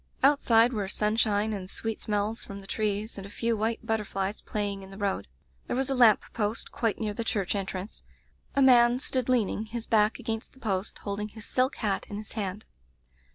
Outside 0.23 0.73
were 0.73 0.87
sunshine 0.87 1.53
and 1.53 1.69
sweet 1.69 2.01
smells 2.01 2.43
from 2.43 2.59
the 2.59 2.65
trees, 2.65 3.19
and 3.19 3.27
a 3.27 3.29
few 3.29 3.55
white 3.55 3.85
butterflies 3.85 4.41
playing 4.41 4.81
in 4.81 4.89
the 4.89 4.97
road. 4.97 5.27
There 5.67 5.75
was 5.75 5.91
a 5.91 5.93
lamp 5.93 6.23
post 6.33 6.71
quite 6.71 6.99
near 6.99 7.13
the 7.13 7.23
church 7.23 7.53
entrance. 7.53 8.01
A 8.55 8.63
man 8.63 8.97
stood 8.97 9.29
leaning 9.29 9.67
his 9.67 9.85
back 9.85 10.17
against 10.17 10.53
the 10.53 10.59
post, 10.59 10.97
holding 10.97 11.27
his 11.27 11.45
silk 11.45 11.75
hat 11.75 12.07
in 12.09 12.17
his 12.17 12.31
hand. 12.31 12.65